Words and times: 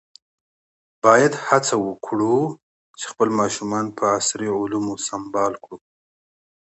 باید 1.03 1.33
هڅه 1.47 1.75
وکړو 1.87 2.37
چې 2.99 3.05
خپل 3.11 3.29
ماشومان 3.39 3.85
په 3.97 4.03
عصري 4.17 4.47
علومو 4.59 4.93
سمبال 5.07 5.53
کړو. 5.63 5.77